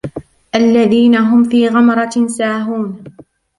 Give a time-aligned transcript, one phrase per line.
[0.55, 3.03] الذين هم في غمرة ساهون